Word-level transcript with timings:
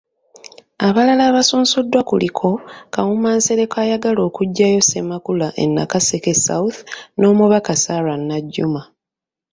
Abalala 0.87 1.23
abasunsuddwa 1.29 2.01
kuliko; 2.09 2.49
Kawuma 2.93 3.29
Nsereko 3.37 3.75
ayagala 3.85 4.19
okuggyayo 4.29 4.79
Ssemakula 4.83 5.47
e 5.63 5.65
Nakaseke 5.67 6.33
South, 6.45 6.77
n'Omubaka 7.19 7.73
Sarah 7.83 8.17
Najjuma. 8.27 8.81